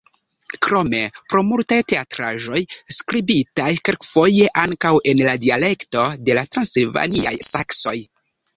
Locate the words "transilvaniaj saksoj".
6.57-7.99